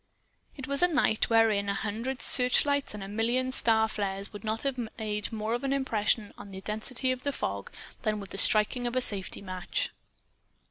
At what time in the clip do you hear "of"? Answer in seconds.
7.11-7.21, 8.87-8.95